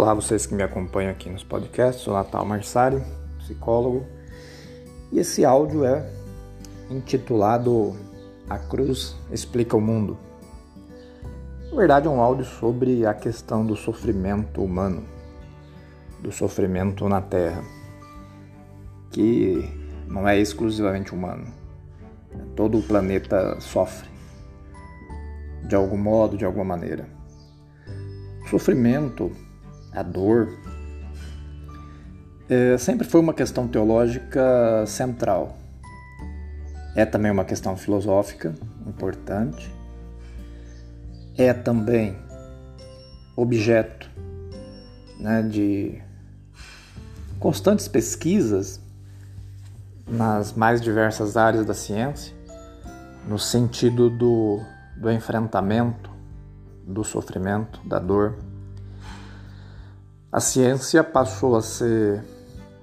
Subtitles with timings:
[0.00, 2.04] Olá, vocês que me acompanham aqui nos podcasts.
[2.04, 3.02] Sou Natal Marsari,
[3.38, 4.06] psicólogo,
[5.10, 6.08] e esse áudio é
[6.88, 7.96] intitulado
[8.48, 10.16] A Cruz Explica o Mundo.
[11.68, 15.02] Na verdade, é um áudio sobre a questão do sofrimento humano,
[16.20, 17.64] do sofrimento na Terra,
[19.10, 19.68] que
[20.06, 21.52] não é exclusivamente humano.
[22.54, 24.08] Todo o planeta sofre,
[25.66, 27.04] de algum modo, de alguma maneira.
[28.44, 29.47] O sofrimento
[29.98, 30.48] a dor,
[32.48, 35.58] é, sempre foi uma questão teológica central.
[36.94, 38.54] É também uma questão filosófica
[38.86, 39.70] importante.
[41.36, 42.16] É também
[43.36, 44.10] objeto
[45.20, 46.00] né, de
[47.38, 48.80] constantes pesquisas
[50.06, 52.34] nas mais diversas áreas da ciência,
[53.28, 54.60] no sentido do,
[54.96, 56.10] do enfrentamento
[56.88, 58.38] do sofrimento, da dor.
[60.30, 62.22] A ciência passou a ser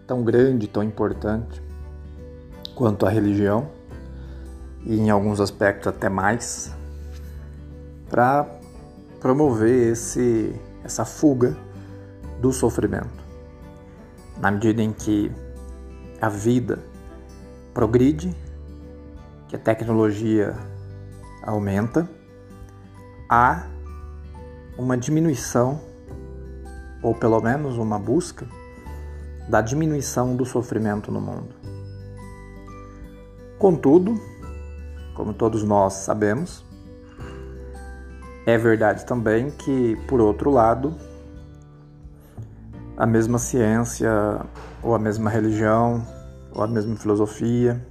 [0.07, 1.61] tão grande, tão importante
[2.73, 3.69] quanto a religião,
[4.83, 6.75] e em alguns aspectos até mais,
[8.09, 8.47] para
[9.21, 11.55] promover esse, essa fuga
[12.41, 13.23] do sofrimento.
[14.39, 15.31] Na medida em que
[16.19, 16.79] a vida
[17.75, 18.35] progride,
[19.47, 20.55] que a tecnologia
[21.43, 22.09] aumenta,
[23.29, 23.67] há
[24.79, 25.79] uma diminuição
[27.05, 28.47] ou pelo menos uma busca,
[29.47, 31.53] da diminuição do sofrimento no mundo.
[33.59, 34.19] Contudo,
[35.13, 36.65] como todos nós sabemos,
[38.43, 40.95] é verdade também que, por outro lado,
[42.97, 44.09] a mesma ciência,
[44.81, 46.03] ou a mesma religião,
[46.55, 47.85] ou a mesma filosofia,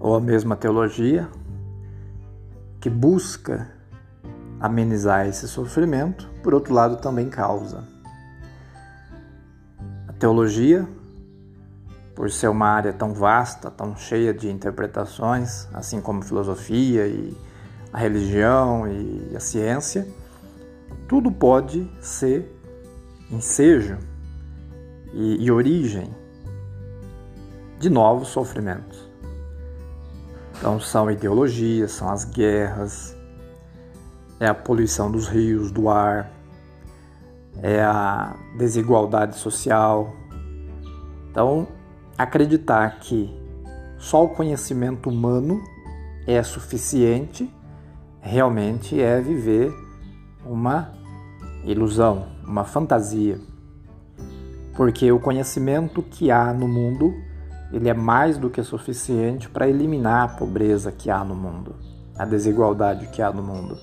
[0.00, 1.28] ou a mesma teologia,
[2.80, 3.75] que busca
[4.60, 7.84] amenizar esse sofrimento, por outro lado, também causa.
[10.08, 10.88] A teologia,
[12.14, 17.36] por ser uma área tão vasta, tão cheia de interpretações, assim como a filosofia e
[17.92, 20.06] a religião e a ciência,
[21.08, 22.52] tudo pode ser
[23.30, 23.98] ensejo
[25.12, 26.14] e, e origem
[27.78, 29.06] de novos sofrimentos.
[30.58, 33.15] Então, são ideologias, são as guerras,
[34.38, 36.30] é a poluição dos rios, do ar,
[37.62, 40.14] é a desigualdade social.
[41.30, 41.66] Então,
[42.16, 43.30] acreditar que
[43.98, 45.62] só o conhecimento humano
[46.26, 47.50] é suficiente
[48.20, 49.72] realmente é viver
[50.44, 50.92] uma
[51.64, 53.38] ilusão, uma fantasia.
[54.76, 57.14] Porque o conhecimento que há no mundo,
[57.72, 61.76] ele é mais do que suficiente para eliminar a pobreza que há no mundo,
[62.18, 63.78] a desigualdade que há no mundo.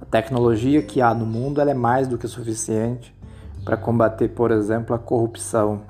[0.00, 3.14] A tecnologia que há no mundo é mais do que suficiente
[3.64, 5.82] para combater, por exemplo, a corrupção.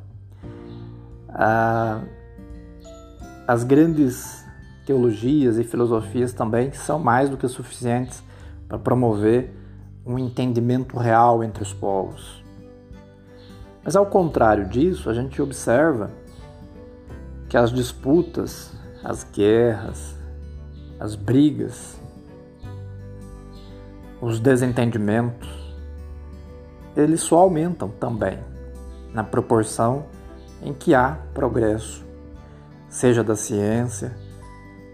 [3.46, 4.44] as grandes
[4.86, 8.22] teologias e filosofias também são mais do que suficientes
[8.68, 9.52] para promover
[10.06, 12.42] um entendimento real entre os povos.
[13.84, 16.10] Mas ao contrário disso, a gente observa
[17.48, 18.72] que as disputas,
[19.04, 20.14] as guerras,
[20.98, 21.96] as brigas
[24.20, 25.48] os desentendimentos,
[26.96, 28.38] eles só aumentam também
[29.12, 30.06] na proporção
[30.62, 32.04] em que há progresso,
[32.88, 34.16] seja da ciência,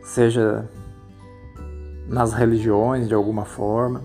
[0.03, 0.69] seja
[2.09, 4.03] nas religiões de alguma forma.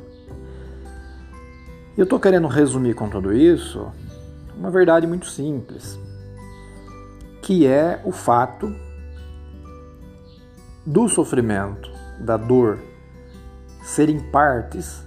[1.97, 3.91] Eu estou querendo resumir com tudo isso
[4.55, 5.99] uma verdade muito simples,
[7.41, 8.73] que é o fato
[10.85, 12.79] do sofrimento, da dor,
[13.83, 15.06] serem partes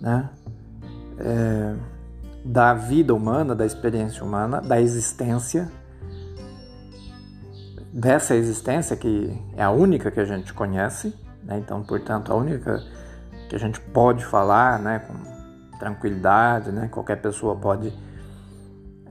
[0.00, 0.28] né,
[1.18, 1.74] é,
[2.44, 5.70] da vida humana, da experiência humana, da existência,
[7.92, 12.82] dessa existência que é a única que a gente conhece, né, então, portanto, a única
[13.48, 17.92] que a gente pode falar né, com tranquilidade, né, qualquer pessoa pode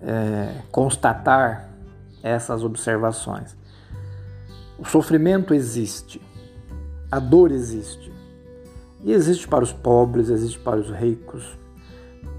[0.02, 1.70] é, constatar
[2.22, 3.56] essas observações.
[4.78, 6.22] O sofrimento existe,
[7.12, 8.12] a dor existe,
[9.06, 11.56] e existe para os pobres, existe para os ricos,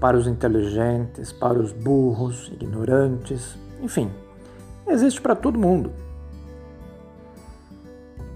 [0.01, 4.11] para os inteligentes, para os burros, ignorantes, enfim,
[4.85, 5.93] existe para todo mundo.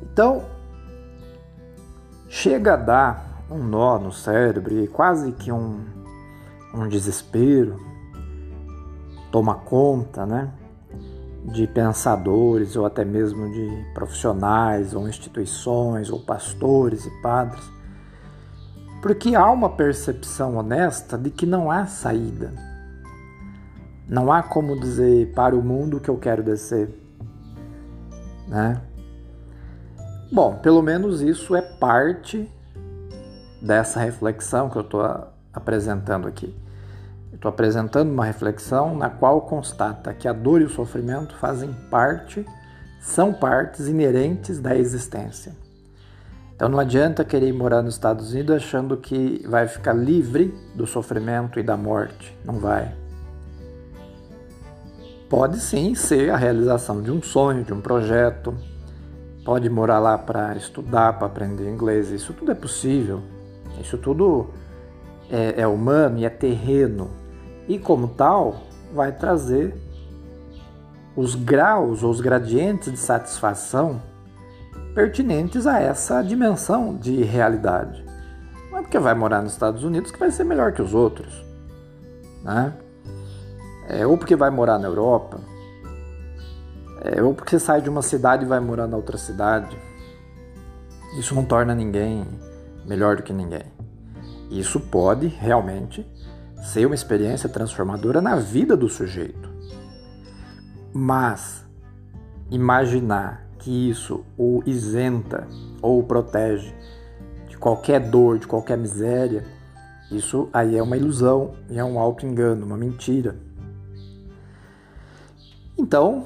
[0.01, 0.45] Então,
[2.29, 5.81] chega a dar um nó no cérebro e quase que um,
[6.73, 7.77] um desespero
[9.29, 10.53] toma conta, né?
[11.43, 17.80] De pensadores ou até mesmo de profissionais ou instituições ou pastores e padres
[19.01, 22.53] Porque há uma percepção honesta de que não há saída.
[24.07, 26.89] Não há como dizer para o mundo que eu quero descer.
[28.47, 28.79] Né?
[30.31, 32.49] Bom, pelo menos isso é parte
[33.61, 35.01] dessa reflexão que eu estou
[35.53, 36.55] apresentando aqui.
[37.33, 42.45] Estou apresentando uma reflexão na qual constata que a dor e o sofrimento fazem parte,
[42.99, 45.53] são partes inerentes da existência.
[46.61, 50.85] Então não adianta querer ir morar nos Estados Unidos achando que vai ficar livre do
[50.85, 52.37] sofrimento e da morte.
[52.45, 52.93] Não vai.
[55.27, 58.53] Pode sim ser a realização de um sonho, de um projeto.
[59.43, 62.11] Pode morar lá para estudar, para aprender inglês.
[62.11, 63.23] Isso tudo é possível.
[63.79, 64.51] Isso tudo
[65.31, 67.09] é, é humano e é terreno.
[67.67, 69.75] E como tal, vai trazer
[71.15, 74.10] os graus ou os gradientes de satisfação
[74.93, 78.05] pertinentes a essa dimensão de realidade.
[78.69, 81.43] Não é porque vai morar nos Estados Unidos que vai ser melhor que os outros,
[82.43, 82.73] né?
[83.87, 85.39] É, ou porque vai morar na Europa,
[87.01, 89.77] é, ou porque sai de uma cidade e vai morar na outra cidade.
[91.17, 92.25] Isso não torna ninguém
[92.85, 93.65] melhor do que ninguém.
[94.49, 96.05] Isso pode realmente
[96.61, 99.49] ser uma experiência transformadora na vida do sujeito.
[100.93, 101.65] Mas
[102.49, 105.47] imaginar que isso o isenta
[105.83, 106.73] ou o protege
[107.47, 109.45] de qualquer dor, de qualquer miséria,
[110.11, 113.35] isso aí é uma ilusão, é um auto-engano, uma mentira.
[115.77, 116.23] Então,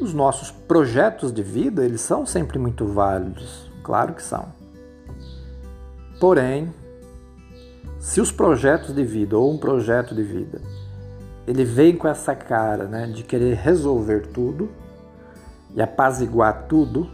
[0.00, 4.46] os nossos projetos de vida, eles são sempre muito válidos, claro que são.
[6.20, 6.72] Porém,
[7.98, 10.60] se os projetos de vida ou um projeto de vida,
[11.44, 14.68] ele vem com essa cara, né, de querer resolver tudo,
[15.74, 17.08] e apaziguar tudo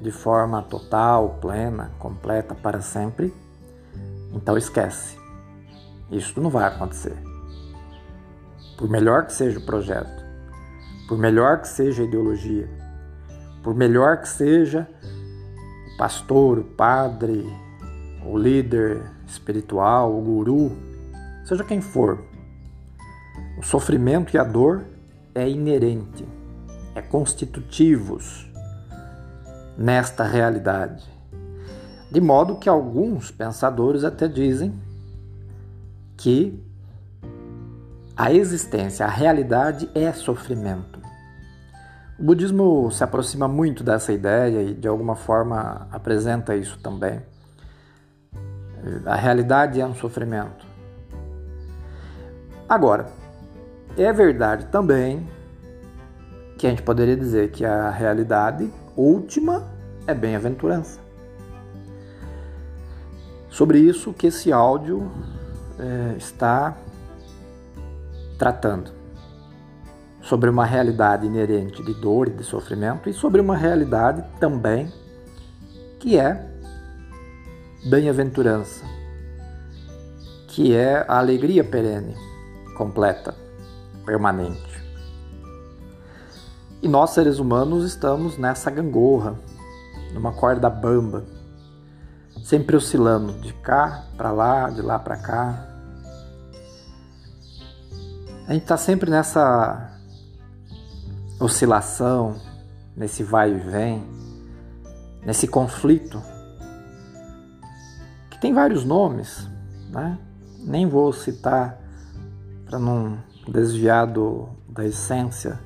[0.00, 3.34] de forma total, plena, completa para sempre,
[4.32, 5.18] então esquece.
[6.10, 7.16] Isso não vai acontecer.
[8.78, 10.24] Por melhor que seja o projeto,
[11.06, 12.68] por melhor que seja a ideologia,
[13.62, 14.88] por melhor que seja
[15.92, 17.46] o pastor, o padre,
[18.24, 20.72] o líder espiritual, o guru,
[21.44, 22.24] seja quem for,
[23.58, 24.84] o sofrimento e a dor
[25.34, 26.39] é inerente
[27.10, 28.50] constitutivos
[29.76, 31.04] nesta realidade.
[32.10, 34.74] De modo que alguns pensadores até dizem
[36.16, 36.62] que
[38.16, 41.00] a existência, a realidade é sofrimento.
[42.18, 47.22] O budismo se aproxima muito dessa ideia e de alguma forma apresenta isso também.
[49.06, 50.66] A realidade é um sofrimento.
[52.68, 53.06] Agora,
[53.96, 55.26] é verdade também
[56.60, 59.66] que a gente poderia dizer que a realidade última
[60.06, 61.00] é bem-aventurança.
[63.48, 65.10] Sobre isso que esse áudio
[65.78, 66.76] é, está
[68.38, 68.90] tratando.
[70.20, 74.92] Sobre uma realidade inerente de dor e de sofrimento e sobre uma realidade também
[75.98, 76.46] que é
[77.88, 78.84] bem-aventurança,
[80.46, 82.14] que é a alegria perene,
[82.76, 83.34] completa,
[84.04, 84.89] permanente.
[86.82, 89.34] E nós, seres humanos, estamos nessa gangorra,
[90.14, 91.24] numa corda bamba,
[92.42, 95.66] sempre oscilando de cá para lá, de lá para cá.
[98.48, 99.90] A gente está sempre nessa
[101.38, 102.40] oscilação,
[102.96, 104.02] nesse vai e vem,
[105.22, 106.22] nesse conflito,
[108.30, 109.46] que tem vários nomes,
[109.90, 110.18] né?
[110.60, 111.78] Nem vou citar
[112.64, 115.60] para não desviar do, da essência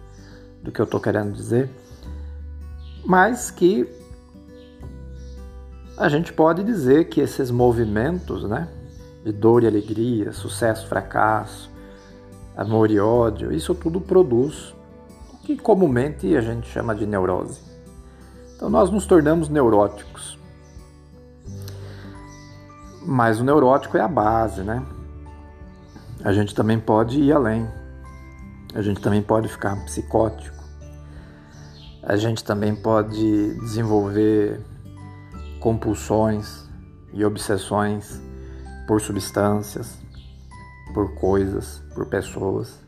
[0.65, 1.71] do que eu estou querendo dizer,
[3.05, 3.87] mas que
[5.97, 8.67] a gente pode dizer que esses movimentos, né,
[9.23, 11.71] de dor e alegria, sucesso, fracasso,
[12.57, 14.75] amor e ódio, isso tudo produz
[15.33, 17.61] o que comumente a gente chama de neurose.
[18.57, 20.39] Então nós nos tornamos neuróticos.
[23.07, 24.83] Mas o neurótico é a base, né?
[26.25, 27.69] A gente também pode ir além.
[28.75, 30.65] A gente também pode ficar psicótico
[32.07, 34.61] a gente também pode desenvolver
[35.59, 36.69] compulsões
[37.15, 38.21] e obsessões
[38.87, 39.99] por substâncias,
[40.93, 42.79] por coisas, por pessoas.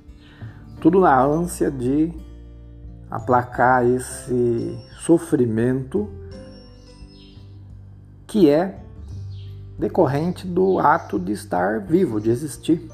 [0.83, 2.12] Tudo na ânsia de
[3.11, 6.11] aplacar esse sofrimento
[8.26, 8.78] que é
[9.78, 12.87] decorrente do ato de estar vivo, de existir.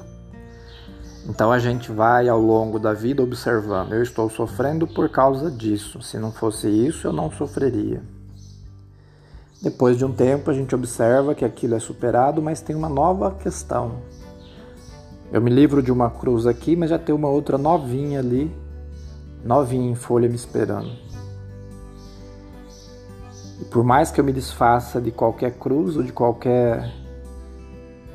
[1.29, 6.02] Então a gente vai ao longo da vida observando: eu estou sofrendo por causa disso.
[6.02, 8.02] Se não fosse isso, eu não sofreria.
[9.62, 13.31] Depois de um tempo, a gente observa que aquilo é superado, mas tem uma nova
[13.31, 14.02] questão.
[15.33, 18.55] Eu me livro de uma cruz aqui, mas já tem uma outra novinha ali,
[19.45, 20.91] novinha em folha me esperando.
[23.61, 26.93] E por mais que eu me desfaça de qualquer cruz ou de qualquer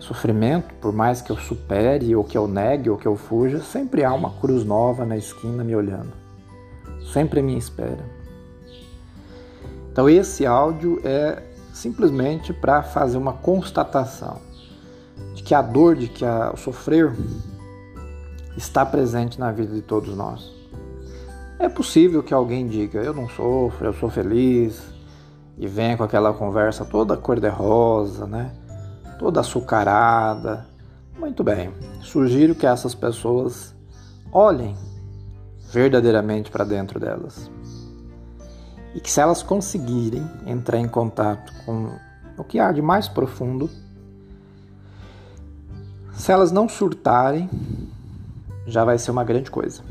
[0.08, 4.04] sofrimento, por mais que eu supere, ou que eu negue, ou que eu fuja, sempre
[4.04, 6.14] há uma cruz nova na esquina me olhando.
[7.12, 8.04] Sempre me espera.
[9.92, 14.40] Então, esse áudio é simplesmente para fazer uma constatação
[15.36, 17.14] de que a dor, de que a, o sofrer
[18.56, 20.52] está presente na vida de todos nós.
[21.60, 24.82] É possível que alguém diga: Eu não sofro, eu sou feliz,
[25.58, 28.52] e venha com aquela conversa toda cor-de-rosa, né?
[29.18, 30.66] Toda açucarada.
[31.18, 33.76] Muito bem, sugiro que essas pessoas
[34.32, 34.76] olhem
[35.72, 37.50] verdadeiramente para dentro delas
[38.94, 41.92] e que se elas conseguirem entrar em contato com
[42.38, 43.70] o que há de mais profundo,
[46.14, 47.50] se elas não surtarem,
[48.66, 49.84] já vai ser uma grande coisa.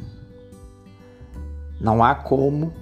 [1.80, 2.72] Não há como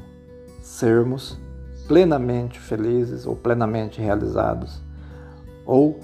[0.63, 1.39] sermos
[1.87, 4.81] plenamente felizes ou plenamente realizados
[5.67, 6.01] ou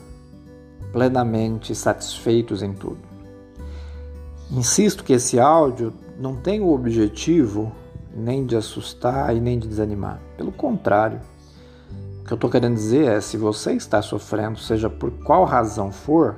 [0.92, 2.98] plenamente satisfeitos em tudo.
[4.50, 7.72] Insisto que esse áudio não tem o objetivo
[8.14, 10.20] nem de assustar e nem de desanimar.
[10.36, 11.20] Pelo contrário,
[12.20, 15.92] o que eu estou querendo dizer é: se você está sofrendo, seja por qual razão
[15.92, 16.36] for,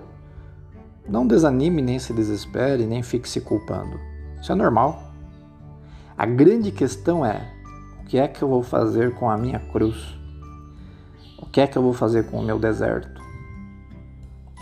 [1.09, 3.99] não desanime, nem se desespere, nem fique se culpando.
[4.40, 5.11] Isso é normal.
[6.16, 7.50] A grande questão é:
[8.02, 10.18] o que é que eu vou fazer com a minha cruz?
[11.38, 13.21] O que é que eu vou fazer com o meu deserto?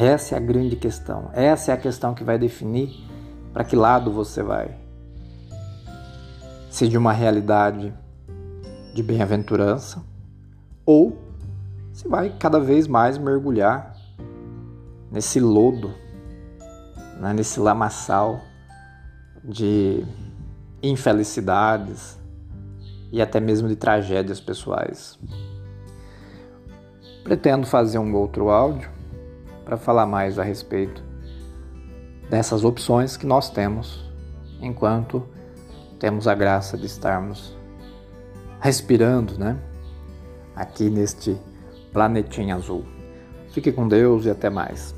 [0.01, 1.29] Essa é a grande questão.
[1.35, 2.89] Essa é a questão que vai definir
[3.53, 4.75] para que lado você vai
[6.71, 7.93] se de uma realidade
[8.95, 10.03] de bem-aventurança,
[10.87, 11.19] ou
[11.93, 13.95] se vai cada vez mais mergulhar
[15.13, 15.93] nesse lodo,
[17.21, 18.41] né, nesse lamaçal
[19.45, 20.03] de
[20.83, 22.19] infelicidades
[23.13, 25.19] e até mesmo de tragédias pessoais.
[27.23, 29.00] Pretendo fazer um outro áudio
[29.71, 31.01] para falar mais a respeito
[32.29, 34.05] dessas opções que nós temos
[34.61, 35.25] enquanto
[35.97, 37.57] temos a graça de estarmos
[38.61, 39.57] respirando, né?
[40.57, 41.41] Aqui neste
[41.93, 42.85] planetinha azul.
[43.53, 44.93] Fique com Deus e até mais.